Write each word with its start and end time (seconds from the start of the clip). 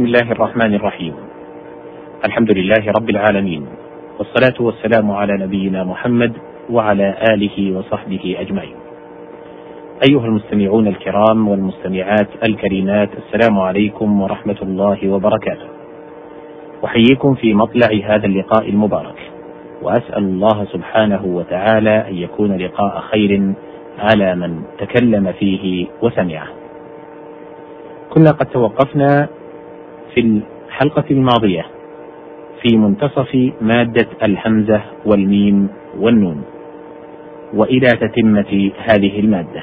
بسم 0.00 0.08
الله 0.08 0.32
الرحمن 0.32 0.74
الرحيم. 0.74 1.14
الحمد 2.24 2.50
لله 2.58 2.92
رب 2.98 3.10
العالمين. 3.10 3.66
والصلاة 4.18 4.62
والسلام 4.62 5.10
على 5.10 5.32
نبينا 5.32 5.84
محمد 5.84 6.32
وعلى 6.70 7.14
آله 7.30 7.78
وصحبه 7.78 8.36
أجمعين. 8.40 8.76
أيها 10.08 10.24
المستمعون 10.24 10.86
الكرام 10.86 11.48
والمستمعات 11.48 12.28
الكريمات 12.48 13.08
السلام 13.12 13.58
عليكم 13.58 14.22
ورحمة 14.22 14.56
الله 14.62 15.08
وبركاته. 15.08 15.68
أحييكم 16.84 17.34
في 17.34 17.54
مطلع 17.54 17.90
هذا 18.04 18.26
اللقاء 18.26 18.68
المبارك. 18.68 19.18
وأسأل 19.82 20.24
الله 20.24 20.64
سبحانه 20.64 21.24
وتعالى 21.24 22.08
أن 22.08 22.14
يكون 22.14 22.56
لقاء 22.56 23.00
خير 23.00 23.52
على 23.98 24.34
من 24.34 24.62
تكلم 24.78 25.32
فيه 25.32 25.86
وسمعه. 26.02 26.48
كنا 28.10 28.30
قد 28.30 28.46
توقفنا 28.46 29.28
في 30.14 30.20
الحلقة 30.20 31.04
الماضية 31.10 31.66
في 32.62 32.76
منتصف 32.76 33.52
مادة 33.60 34.06
الهمزة 34.22 34.80
والميم 35.06 35.68
والنون 35.98 36.42
وإلى 37.54 37.88
تتمة 37.88 38.70
هذه 38.78 39.20
المادة. 39.20 39.62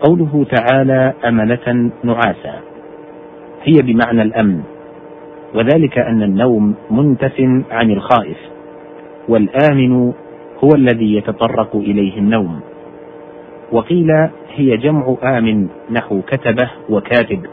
قوله 0.00 0.46
تعالى 0.50 1.14
أمنة 1.28 1.90
نعاسا. 2.04 2.60
هي 3.62 3.82
بمعنى 3.82 4.22
الأمن 4.22 4.60
وذلك 5.54 5.98
أن 5.98 6.22
النوم 6.22 6.74
منتف 6.90 7.40
عن 7.70 7.90
الخائف 7.90 8.38
والآمن 9.28 10.12
هو 10.64 10.68
الذي 10.74 11.16
يتطرق 11.16 11.76
إليه 11.76 12.18
النوم. 12.18 12.60
وقيل 13.72 14.10
هي 14.54 14.76
جمع 14.76 15.16
آمن 15.22 15.68
نحو 15.90 16.22
كتبه 16.22 16.70
وكاتب. 16.90 17.46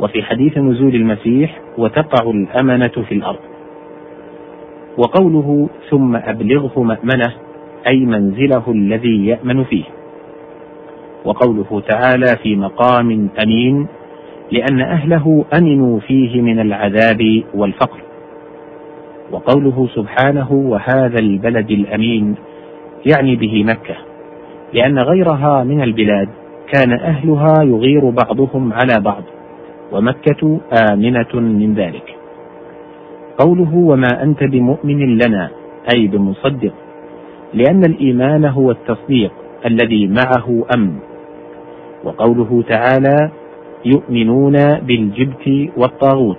وفي 0.00 0.22
حديث 0.22 0.58
نزول 0.58 0.94
المسيح 0.94 1.60
وتقع 1.78 2.30
الأمنة 2.30 3.04
في 3.08 3.14
الأرض. 3.14 3.40
وقوله 4.98 5.68
ثم 5.90 6.16
أبلغه 6.16 6.82
مأمنة 6.82 7.32
أي 7.86 7.96
منزله 7.96 8.62
الذي 8.68 9.26
يأمن 9.26 9.64
فيه. 9.64 9.84
وقوله 11.24 11.82
تعالى 11.88 12.36
في 12.42 12.56
مقام 12.56 13.28
أمين 13.44 13.86
لأن 14.52 14.80
أهله 14.80 15.44
أمنوا 15.58 16.00
فيه 16.00 16.42
من 16.42 16.60
العذاب 16.60 17.42
والفقر. 17.54 18.00
وقوله 19.32 19.88
سبحانه 19.94 20.52
وهذا 20.52 21.18
البلد 21.18 21.70
الأمين 21.70 22.34
يعني 23.06 23.36
به 23.36 23.64
مكة. 23.64 23.94
لأن 24.72 24.98
غيرها 24.98 25.64
من 25.64 25.82
البلاد 25.82 26.28
كان 26.72 26.92
أهلها 26.92 27.62
يغير 27.62 28.10
بعضهم 28.10 28.72
على 28.72 29.00
بعض. 29.00 29.22
ومكة 29.92 30.60
آمنة 30.92 31.34
من 31.34 31.74
ذلك. 31.74 32.16
قوله 33.38 33.74
وما 33.74 34.22
أنت 34.22 34.44
بمؤمن 34.44 35.18
لنا 35.18 35.50
أي 35.94 36.06
بمصدق 36.06 36.72
لأن 37.54 37.84
الإيمان 37.84 38.44
هو 38.44 38.70
التصديق 38.70 39.32
الذي 39.66 40.06
معه 40.06 40.64
أمن. 40.76 40.96
وقوله 42.04 42.64
تعالى 42.68 43.30
يؤمنون 43.84 44.52
بالجبت 44.80 45.70
والطاغوت. 45.76 46.38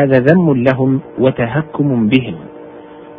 هذا 0.00 0.18
ذم 0.18 0.54
لهم 0.54 1.00
وتهكم 1.18 2.08
بهم 2.08 2.34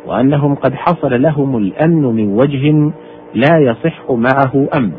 وأنهم 0.06 0.54
قد 0.54 0.74
حصل 0.74 1.22
لهم 1.22 1.56
الأمن 1.56 2.02
من 2.02 2.38
وجه 2.38 2.92
لا 3.34 3.58
يصح 3.58 4.10
معه 4.10 4.68
أمن. 4.76 4.92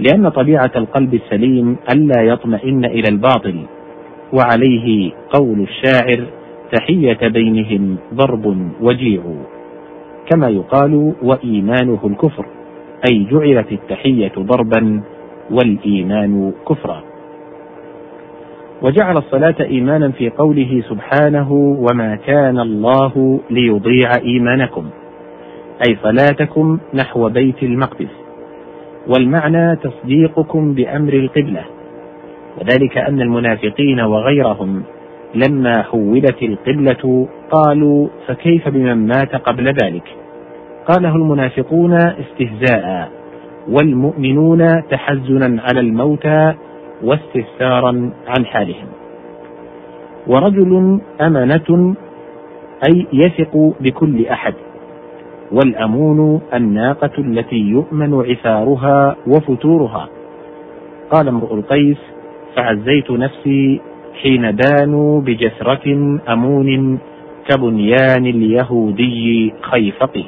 لأن 0.00 0.28
طبيعة 0.28 0.70
القلب 0.76 1.14
السليم 1.14 1.76
ألا 1.92 2.22
يطمئن 2.22 2.84
إلى 2.84 3.08
الباطل 3.08 3.60
وعليه 4.32 5.12
قول 5.30 5.60
الشاعر 5.60 6.26
تحية 6.72 7.28
بينهم 7.28 7.96
ضرب 8.14 8.70
وجيع 8.80 9.22
كما 10.30 10.48
يقال 10.48 11.12
وإيمانه 11.22 12.00
الكفر 12.04 12.46
أي 13.10 13.26
جعلت 13.30 13.72
التحية 13.72 14.32
ضربا 14.38 15.02
والإيمان 15.50 16.52
كفرا. 16.68 17.02
وجعل 18.82 19.16
الصلاة 19.16 19.54
إيمانا 19.60 20.10
في 20.10 20.30
قوله 20.30 20.82
سبحانه 20.88 21.52
وما 21.52 22.16
كان 22.26 22.58
الله 22.58 23.40
ليضيع 23.50 24.10
إيمانكم 24.24 24.84
أي 25.88 25.96
صلاتكم 26.02 26.78
نحو 26.94 27.28
بيت 27.28 27.62
المقدس. 27.62 28.19
والمعنى 29.10 29.76
تصديقكم 29.76 30.74
بأمر 30.74 31.12
القبلة 31.12 31.64
وذلك 32.58 32.98
أن 32.98 33.20
المنافقين 33.20 34.00
وغيرهم 34.00 34.82
لما 35.34 35.82
حولت 35.82 36.42
القبلة 36.42 37.28
قالوا 37.50 38.08
فكيف 38.26 38.68
بمن 38.68 39.06
مات 39.06 39.34
قبل 39.34 39.64
ذلك؟ 39.66 40.16
قاله 40.86 41.16
المنافقون 41.16 41.94
استهزاء 41.94 43.08
والمؤمنون 43.68 44.82
تحزنا 44.90 45.62
على 45.62 45.80
الموتى 45.80 46.54
واستفسارا 47.02 48.10
عن 48.26 48.46
حالهم. 48.46 48.86
ورجل 50.26 51.00
أمنة 51.20 51.94
أي 52.88 53.06
يثق 53.12 53.74
بكل 53.80 54.26
أحد. 54.26 54.54
والأمون 55.52 56.40
الناقة 56.54 57.10
التي 57.18 57.56
يؤمن 57.56 58.14
عثارها 58.14 59.16
وفتورها. 59.26 60.08
قال 61.10 61.28
امرؤ 61.28 61.54
القيس 61.54 61.96
فعزيت 62.56 63.10
نفسي 63.10 63.80
حين 64.22 64.50
بانوا 64.50 65.20
بجسرة 65.20 66.18
أمون 66.28 66.98
كبنيان 67.48 68.26
اليهودي 68.26 69.52
خيفق 69.62 70.24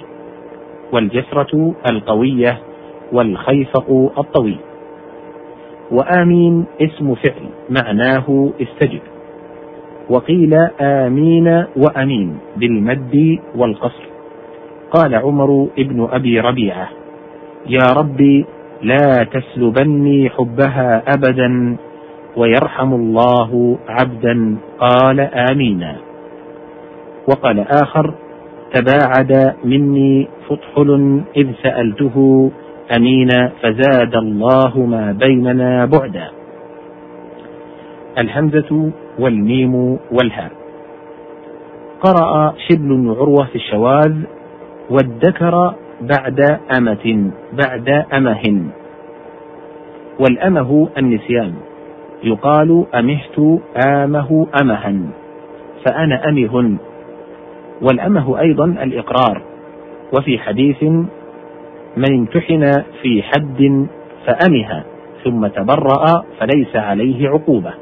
والجسرة 0.92 1.74
القوية 1.90 2.58
والخيفق 3.12 4.12
الطويل. 4.18 4.58
وآمين 5.90 6.64
اسم 6.80 7.14
فعل 7.14 7.46
معناه 7.70 8.50
استجب. 8.60 9.00
وقيل 10.10 10.54
آمين 10.80 11.64
وأمين 11.76 12.38
بالمد 12.56 13.38
والقصر. 13.56 14.11
قال 14.92 15.14
عمر 15.14 15.68
ابن 15.78 16.08
أبي 16.12 16.40
ربيعة 16.40 16.88
يا 17.66 17.86
ربي 17.96 18.44
لا 18.82 19.24
تسلبني 19.24 20.30
حبها 20.30 21.02
أبدا 21.08 21.76
ويرحم 22.36 22.94
الله 22.94 23.78
عبدا. 23.88 24.56
قال 24.78 25.20
آمين. 25.20 25.86
وقال 27.28 27.60
آخر 27.60 28.14
تباعد 28.74 29.54
مني 29.64 30.28
فطحل 30.48 31.20
إذ 31.36 31.48
سألته 31.62 32.50
أمينا 32.96 33.52
فزاد 33.62 34.16
الله 34.16 34.78
ما 34.78 35.12
بيننا 35.12 35.84
بعدا. 35.84 36.28
الهمزة 38.18 38.90
والميم 39.18 39.74
والهاء. 40.12 40.52
قرأ 42.00 42.54
شبل 42.68 43.14
عروة 43.18 43.44
في 43.44 43.56
الشواذ 43.56 44.14
والذكر 44.92 45.74
بعد 46.00 46.60
أمة 46.78 47.30
بعد 47.52 47.88
أمه 48.16 48.62
والأمه 50.20 50.88
النسيان. 50.98 51.54
يقال 52.24 52.84
أمهت 52.94 53.60
آمه 53.86 54.46
أمها 54.62 54.94
فأنا 55.84 56.28
أمه 56.28 56.76
والأمه 57.82 58.40
أيضا 58.40 58.64
الإقرار. 58.64 59.42
وفي 60.18 60.38
حديث 60.38 60.82
من 61.96 62.14
امتحن 62.18 62.72
في 63.02 63.22
حد 63.22 63.86
فأمه 64.26 64.82
ثم 65.24 65.46
تبرأ 65.46 66.24
فليس 66.40 66.76
عليه 66.76 67.28
عقوبة. 67.28 67.72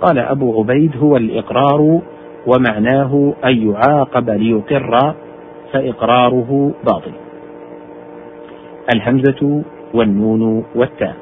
قال 0.00 0.18
أبو 0.18 0.58
عبيد 0.60 0.96
هو 0.96 1.16
الإقرار 1.16 2.00
ومعناه 2.46 3.34
أن 3.44 3.70
يعاقب 3.70 4.30
ليقر 4.30 5.14
فإقراره 5.72 6.72
باطل. 6.86 7.12
الهمزة 8.94 9.62
والنون 9.94 10.64
والتاء. 10.74 11.14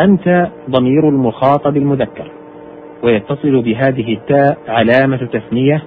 أنت 0.00 0.48
ضمير 0.70 1.08
المخاطب 1.08 1.76
المذكر 1.76 2.30
ويتصل 3.02 3.62
بهذه 3.62 4.12
التاء 4.12 4.58
علامة 4.68 5.16
تثنية 5.16 5.82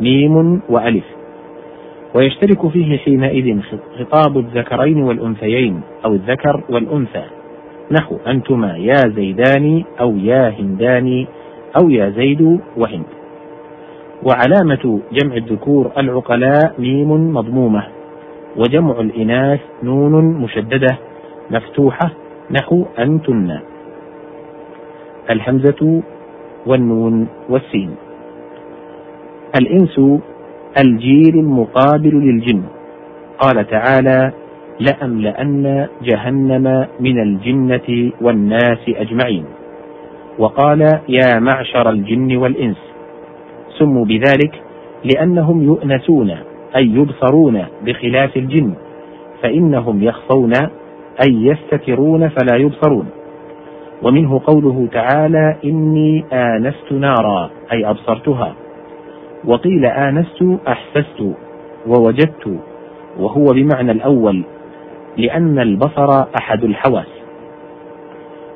ميم 0.00 0.60
وألف. 0.68 1.04
ويشترك 2.14 2.68
فيه 2.68 2.98
حينئذ 2.98 3.60
خطاب 3.98 4.38
الذكرين 4.38 5.02
والأنثيين 5.02 5.80
أو 6.04 6.12
الذكر 6.12 6.62
والأنثى. 6.70 7.24
نحو 7.90 8.16
أنتما 8.26 8.76
يا 8.76 8.96
زيدان 9.16 9.84
أو 10.00 10.16
يا 10.16 10.54
هندان 10.58 11.26
أو 11.80 11.90
يا 11.90 12.10
زيد 12.10 12.60
وهند. 12.76 13.17
وعلامة 14.22 15.00
جمع 15.12 15.36
الذكور 15.36 15.92
العقلاء 15.98 16.74
ميم 16.78 17.34
مضمومة 17.34 17.86
وجمع 18.56 19.00
الإناث 19.00 19.60
نون 19.82 20.24
مشددة 20.24 20.98
مفتوحة 21.50 22.10
نحو 22.50 22.84
أنتن. 22.98 23.60
الهمزة 25.30 26.02
والنون 26.66 27.28
والسين. 27.48 27.94
الإنس 29.60 30.00
الجيل 30.84 31.34
المقابل 31.38 32.14
للجن. 32.14 32.62
قال 33.38 33.66
تعالى 33.66 34.32
لأملأن 34.80 35.88
جهنم 36.02 36.86
من 37.00 37.22
الجنة 37.22 38.12
والناس 38.20 38.88
أجمعين. 38.88 39.44
وقال 40.38 41.00
يا 41.08 41.38
معشر 41.38 41.90
الجن 41.90 42.36
والإنس. 42.36 42.87
سموا 43.78 44.04
بذلك 44.04 44.62
لأنهم 45.04 45.62
يؤنسون 45.62 46.30
أي 46.76 46.86
يبصرون 46.86 47.64
بخلاف 47.84 48.36
الجن 48.36 48.74
فإنهم 49.42 50.02
يخفون 50.02 50.52
أي 51.28 51.32
يستترون 51.32 52.28
فلا 52.28 52.56
يبصرون. 52.56 53.06
ومنه 54.02 54.40
قوله 54.46 54.88
تعالى 54.92 55.56
إني 55.64 56.24
آنست 56.32 56.92
نارا 56.92 57.50
أي 57.72 57.90
أبصرتها. 57.90 58.54
وقيل 59.44 59.84
آنست 59.84 60.44
أحسست 60.68 61.20
ووجدت 61.86 62.58
وهو 63.18 63.44
بمعنى 63.44 63.92
الأول 63.92 64.44
لأن 65.16 65.58
البصر 65.58 66.24
أحد 66.40 66.64
الحواس. 66.64 67.06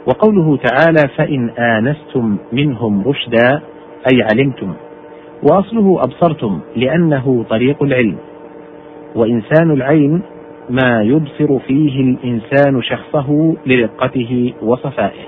وقوله 0.06 0.56
تعالى 0.56 1.08
فإن 1.16 1.50
آنستم 1.50 2.36
منهم 2.52 3.02
رشدا 3.08 3.60
أي 4.12 4.22
علمتم. 4.32 4.72
وأصله 5.42 6.02
أبصرتم 6.02 6.60
لأنه 6.76 7.44
طريق 7.50 7.82
العلم. 7.82 8.16
وإنسان 9.14 9.70
العين 9.70 10.22
ما 10.70 11.02
يبصر 11.02 11.58
فيه 11.58 12.00
الإنسان 12.00 12.82
شخصه 12.82 13.56
لرقته 13.66 14.54
وصفائه. 14.62 15.24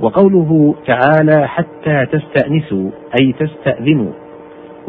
وقوله 0.00 0.74
تعالى 0.86 1.48
حتى 1.48 2.06
تستأنسوا 2.06 2.90
أي 3.20 3.32
تستأذنوا 3.32 4.12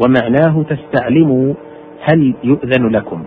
ومعناه 0.04 0.62
تستعلموا 0.62 1.54
هل 2.00 2.34
يؤذن 2.44 2.88
لكم. 2.88 3.24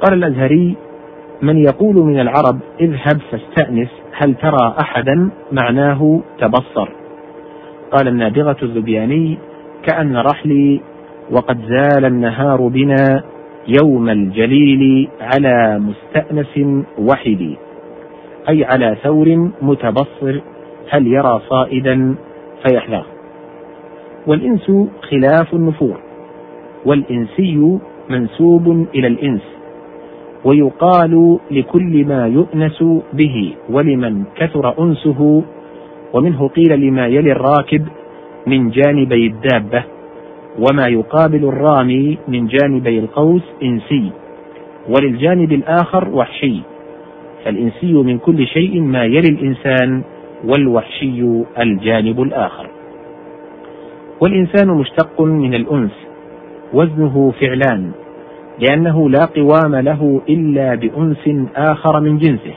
قال 0.00 0.24
الأزهري 0.24 0.76
من 1.42 1.58
يقول 1.58 1.96
من 1.96 2.20
العرب 2.20 2.58
اذهب 2.80 3.20
فاستأنس 3.30 3.88
هل 4.12 4.34
ترى 4.34 4.74
أحدا؟ 4.80 5.30
معناه 5.52 6.20
تبصر. 6.38 7.05
قال 7.90 8.08
النابغة 8.08 8.56
الذبياني 8.62 9.38
كأن 9.82 10.16
رحلي 10.16 10.80
وقد 11.30 11.58
زال 11.68 12.04
النهار 12.04 12.68
بنا 12.68 13.22
يوم 13.82 14.08
الجليل 14.08 15.08
على 15.20 15.78
مستأنس 15.78 16.84
وحدي. 16.98 17.56
أي 18.48 18.64
على 18.64 18.96
ثور 19.02 19.50
متبصر 19.62 20.40
هل 20.90 21.06
يرى 21.06 21.40
صائدا؟ 21.48 22.14
فيحذره 22.66 23.06
والإنس 24.26 24.70
خلاف 25.10 25.54
النفور 25.54 26.00
والإنسي 26.84 27.78
منسوب 28.10 28.86
إلى 28.94 29.06
الإنس 29.06 29.42
ويقال 30.44 31.38
لكل 31.50 32.04
ما 32.04 32.26
يؤنس 32.26 32.84
به 33.12 33.54
ولمن 33.70 34.24
كثر 34.36 34.82
أنسه 34.82 35.42
ومنه 36.12 36.48
قيل 36.48 36.80
لما 36.80 37.06
يلي 37.06 37.32
الراكب 37.32 37.86
من 38.46 38.70
جانبي 38.70 39.26
الدابة 39.26 39.84
وما 40.58 40.86
يقابل 40.86 41.44
الرامي 41.44 42.18
من 42.28 42.46
جانبي 42.46 42.98
القوس 42.98 43.42
إنسي 43.62 44.10
وللجانب 44.88 45.52
الآخر 45.52 46.08
وحشي 46.08 46.60
فالإنسي 47.44 47.92
من 47.92 48.18
كل 48.18 48.46
شيء 48.46 48.80
ما 48.80 49.04
يلي 49.04 49.28
الإنسان 49.28 50.02
والوحشي 50.44 51.42
الجانب 51.58 52.22
الآخر 52.22 52.70
والإنسان 54.20 54.68
مشتق 54.68 55.20
من 55.20 55.54
الأنس 55.54 55.92
وزنه 56.72 57.32
فعلان 57.40 57.90
لأنه 58.58 59.10
لا 59.10 59.24
قوام 59.24 59.76
له 59.76 60.22
إلا 60.28 60.74
بأنس 60.74 61.48
آخر 61.56 62.00
من 62.00 62.18
جنسه 62.18 62.54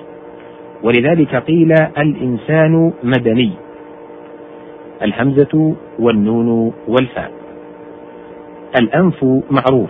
ولذلك 0.83 1.35
قيل 1.35 1.73
الإنسان 1.97 2.93
مدني. 3.03 3.51
الهمزة 5.01 5.75
والنون 5.99 6.73
والفاء. 6.87 7.31
الأنف 8.81 9.23
معروف 9.51 9.89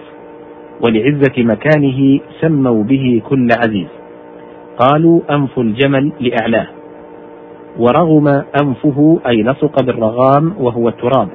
ولعزة 0.86 1.44
مكانه 1.44 2.20
سموا 2.42 2.84
به 2.84 3.22
كل 3.30 3.48
عزيز. 3.66 3.88
قالوا 4.78 5.22
أنف 5.30 5.60
الجمل 5.60 6.12
لأعلاه. 6.20 6.68
ورغم 7.80 8.28
أنفه 8.64 9.20
أي 9.28 9.44
لصق 9.44 9.84
بالرغام 9.84 10.54
وهو 10.60 10.90
التراب. 10.90 11.30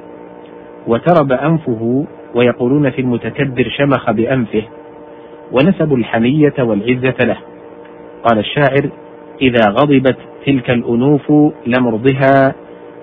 وترب 0.87 1.31
أنفه 1.31 2.05
ويقولون 2.35 2.89
في 2.89 3.01
المتكبر 3.01 3.69
شمخ 3.77 4.11
بأنفه. 4.11 4.63
ونسبوا 5.51 5.97
الحمية 5.97 6.53
والعزة 6.59 7.15
له. 7.23 7.37
قال 8.23 8.39
الشاعر 8.39 8.89
إذا 9.41 9.69
غضبت 9.69 10.17
تلك 10.45 10.69
الأنوف 10.69 11.31
لمرضها 11.67 12.55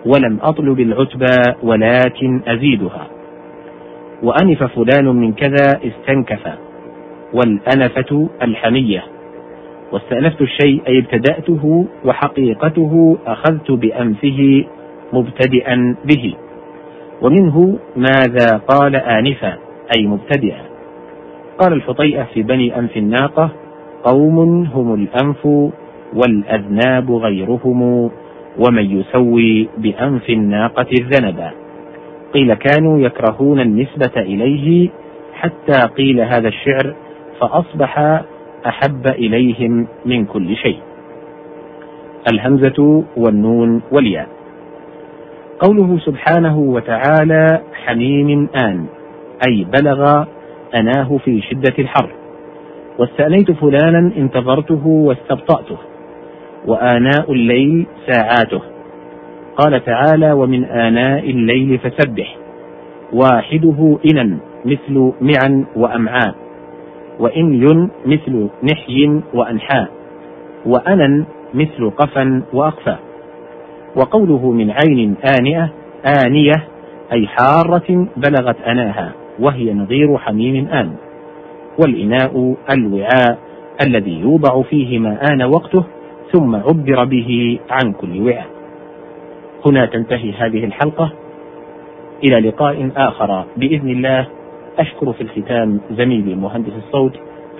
ولم 0.06 0.38
أطلب 0.42 0.80
العتبى 0.80 1.36
ولكن 1.62 2.40
أزيدها. 2.46 3.06
وأنف 4.22 4.62
فلان 4.62 5.06
من 5.06 5.32
كذا 5.32 5.80
استنكف 5.84 6.48
والأنفة 7.34 8.28
الحمية. 8.42 9.04
واستأنفت 9.92 10.40
الشيء 10.40 10.82
أي 10.88 10.98
ابتدأته 10.98 11.86
وحقيقته 12.04 13.18
أخذت 13.26 13.70
بأنفه 13.70 14.64
مبتدئا 15.12 15.96
به. 16.04 16.34
ومنه 17.22 17.78
ماذا 17.96 18.56
قال 18.68 18.96
آنفا 18.96 19.56
أي 19.96 20.06
مبتدئا. 20.06 20.62
قال 21.58 21.72
الحطيئة 21.72 22.22
في 22.34 22.42
بني 22.42 22.78
أنف 22.78 22.96
الناقة 22.96 23.50
قوم 24.04 24.64
هم 24.64 24.94
الأنف 24.94 25.72
والأذناب 26.14 27.12
غيرهم 27.12 28.10
ومن 28.58 29.00
يسوي 29.00 29.68
بأنف 29.78 30.30
الناقة 30.30 30.86
الذنبا 31.00 31.50
قيل 32.34 32.54
كانوا 32.54 33.00
يكرهون 33.00 33.60
النسبة 33.60 34.12
إليه 34.16 34.88
حتى 35.34 35.80
قيل 35.96 36.20
هذا 36.20 36.48
الشعر 36.48 36.94
فأصبح 37.40 38.22
أحب 38.66 39.06
إليهم 39.06 39.86
من 40.06 40.24
كل 40.24 40.56
شيء. 40.56 40.78
الهمزة 42.32 43.04
والنون 43.16 43.82
والياء. 43.92 44.28
قوله 45.58 45.98
سبحانه 45.98 46.58
وتعالى 46.58 47.60
حميم 47.84 48.48
آن 48.64 48.86
أي 49.48 49.66
بلغ 49.80 50.24
أناه 50.74 51.18
في 51.24 51.40
شدة 51.40 51.74
الحر. 51.78 52.10
واستأنيت 52.98 53.50
فلانا 53.50 54.12
انتظرته 54.16 54.86
واستبطأته. 54.86 55.76
وآناء 56.66 57.32
الليل 57.32 57.86
ساعاته. 58.06 58.62
قال 59.56 59.84
تعالى 59.84 60.32
ومن 60.32 60.64
آناء 60.64 61.30
الليل 61.30 61.78
فسبح 61.78 62.36
واحدة 63.12 63.98
إنا 64.12 64.38
مثل 64.64 65.12
معا 65.20 65.64
وأمعاء 65.76 66.34
وإني 67.18 67.88
مثل 68.06 68.48
نحي 68.72 69.20
وأنحاء 69.34 69.88
وأنا 70.66 71.24
مثل 71.54 71.90
قفا 71.90 72.42
وأقفى 72.52 72.96
وقوله 73.96 74.50
من 74.50 74.70
عين 74.70 75.14
آنئة 75.38 75.70
آنية 76.26 76.64
أي 77.12 77.26
حارة 77.26 78.06
بلغت 78.16 78.56
أناها 78.66 79.12
وهي 79.40 79.74
نظير 79.74 80.18
حميم 80.18 80.68
آن. 80.68 80.92
والإناء 81.78 82.54
الوعاء 82.70 83.38
الذي 83.86 84.20
يوضع 84.20 84.62
فيه 84.62 84.98
ما 84.98 85.18
آن 85.32 85.42
وقته 85.42 85.84
ثم 86.32 86.56
عبر 86.56 87.04
به 87.04 87.58
عن 87.70 87.92
كل 87.92 88.20
وعاء. 88.20 88.46
هنا 89.66 89.86
تنتهي 89.86 90.32
هذه 90.32 90.64
الحلقة. 90.64 91.12
إلى 92.24 92.48
لقاء 92.48 92.90
آخر. 92.96 93.44
بإذن 93.56 93.88
الله 93.88 94.26
أشكر 94.78 95.12
في 95.12 95.20
الختام 95.20 95.80
زميلي 95.90 96.34
مهندس 96.34 96.72
الصوت 96.86 97.12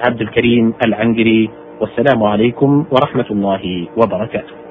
عبد 0.06 0.20
الكريم 0.20 0.74
العنقري. 0.86 1.50
والسلام 1.80 2.22
عليكم 2.22 2.84
ورحمة 2.90 3.26
الله 3.30 3.86
وبركاته. 3.96 4.61